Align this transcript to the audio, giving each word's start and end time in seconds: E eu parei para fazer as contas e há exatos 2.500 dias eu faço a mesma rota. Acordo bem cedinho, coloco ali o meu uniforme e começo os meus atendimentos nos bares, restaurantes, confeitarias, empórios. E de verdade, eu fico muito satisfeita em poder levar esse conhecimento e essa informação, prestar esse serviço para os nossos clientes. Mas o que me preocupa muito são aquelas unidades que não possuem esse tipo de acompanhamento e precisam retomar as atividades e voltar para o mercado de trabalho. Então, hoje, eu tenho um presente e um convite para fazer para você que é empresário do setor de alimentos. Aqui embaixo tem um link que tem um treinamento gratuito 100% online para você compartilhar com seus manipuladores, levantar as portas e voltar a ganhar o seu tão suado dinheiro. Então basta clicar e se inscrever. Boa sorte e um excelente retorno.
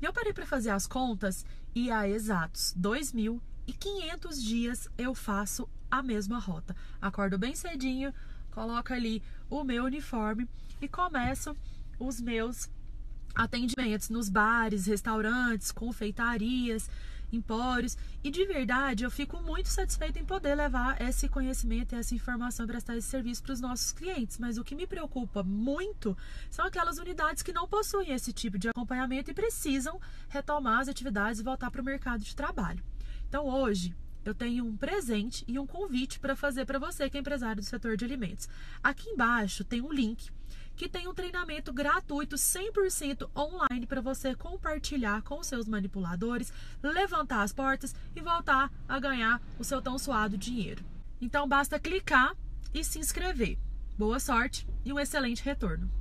E 0.00 0.04
eu 0.04 0.12
parei 0.12 0.32
para 0.32 0.46
fazer 0.46 0.70
as 0.70 0.86
contas 0.86 1.44
e 1.74 1.90
há 1.90 2.08
exatos 2.08 2.74
2.500 2.78 4.40
dias 4.40 4.88
eu 4.96 5.14
faço 5.14 5.68
a 5.90 6.02
mesma 6.02 6.38
rota. 6.38 6.74
Acordo 7.00 7.36
bem 7.36 7.54
cedinho, 7.54 8.14
coloco 8.50 8.92
ali 8.92 9.22
o 9.48 9.62
meu 9.62 9.84
uniforme 9.84 10.48
e 10.80 10.88
começo 10.88 11.54
os 11.98 12.20
meus 12.20 12.70
atendimentos 13.34 14.08
nos 14.08 14.28
bares, 14.28 14.86
restaurantes, 14.86 15.70
confeitarias, 15.70 16.88
empórios. 17.32 17.96
E 18.22 18.30
de 18.30 18.44
verdade, 18.46 19.04
eu 19.04 19.10
fico 19.10 19.40
muito 19.42 19.68
satisfeita 19.68 20.18
em 20.18 20.24
poder 20.24 20.54
levar 20.54 21.00
esse 21.00 21.28
conhecimento 21.28 21.94
e 21.94 21.98
essa 21.98 22.14
informação, 22.14 22.66
prestar 22.66 22.96
esse 22.96 23.08
serviço 23.08 23.42
para 23.42 23.52
os 23.52 23.60
nossos 23.60 23.92
clientes. 23.92 24.38
Mas 24.38 24.58
o 24.58 24.64
que 24.64 24.74
me 24.74 24.86
preocupa 24.86 25.42
muito 25.42 26.16
são 26.50 26.64
aquelas 26.64 26.98
unidades 26.98 27.42
que 27.42 27.52
não 27.52 27.68
possuem 27.68 28.12
esse 28.12 28.32
tipo 28.32 28.58
de 28.58 28.68
acompanhamento 28.68 29.30
e 29.30 29.34
precisam 29.34 30.00
retomar 30.28 30.80
as 30.80 30.88
atividades 30.88 31.40
e 31.40 31.44
voltar 31.44 31.70
para 31.70 31.80
o 31.80 31.84
mercado 31.84 32.22
de 32.22 32.34
trabalho. 32.34 32.82
Então, 33.28 33.46
hoje, 33.46 33.94
eu 34.24 34.34
tenho 34.34 34.64
um 34.64 34.76
presente 34.76 35.44
e 35.48 35.58
um 35.58 35.66
convite 35.66 36.20
para 36.20 36.36
fazer 36.36 36.66
para 36.66 36.78
você 36.78 37.08
que 37.08 37.16
é 37.16 37.20
empresário 37.20 37.62
do 37.62 37.66
setor 37.66 37.96
de 37.96 38.04
alimentos. 38.04 38.48
Aqui 38.82 39.08
embaixo 39.08 39.64
tem 39.64 39.80
um 39.80 39.92
link 39.92 40.30
que 40.80 40.88
tem 40.88 41.06
um 41.06 41.12
treinamento 41.12 41.74
gratuito 41.74 42.36
100% 42.36 43.28
online 43.36 43.86
para 43.86 44.00
você 44.00 44.34
compartilhar 44.34 45.20
com 45.20 45.44
seus 45.44 45.68
manipuladores, 45.68 46.50
levantar 46.82 47.42
as 47.42 47.52
portas 47.52 47.94
e 48.16 48.20
voltar 48.22 48.72
a 48.88 48.98
ganhar 48.98 49.42
o 49.58 49.62
seu 49.62 49.82
tão 49.82 49.98
suado 49.98 50.38
dinheiro. 50.38 50.82
Então 51.20 51.46
basta 51.46 51.78
clicar 51.78 52.34
e 52.72 52.82
se 52.82 52.98
inscrever. 52.98 53.58
Boa 53.98 54.18
sorte 54.18 54.66
e 54.82 54.90
um 54.90 54.98
excelente 54.98 55.44
retorno. 55.44 55.99